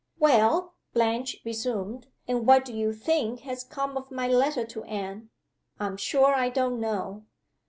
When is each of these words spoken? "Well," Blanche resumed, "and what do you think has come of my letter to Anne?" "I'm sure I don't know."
"Well," 0.17 0.73
Blanche 0.93 1.37
resumed, 1.45 2.07
"and 2.27 2.47
what 2.47 2.65
do 2.65 2.73
you 2.75 2.91
think 2.91 3.41
has 3.41 3.63
come 3.63 3.97
of 3.97 4.09
my 4.09 4.27
letter 4.27 4.65
to 4.65 4.83
Anne?" 4.85 5.29
"I'm 5.79 5.95
sure 5.95 6.33
I 6.33 6.49
don't 6.49 6.79
know." 6.79 7.25